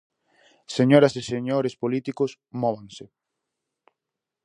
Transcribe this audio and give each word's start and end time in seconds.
Señoras 0.77 1.13
e 1.19 1.21
señores 1.31 1.73
políticos, 1.83 2.31
móvanse! 2.61 3.05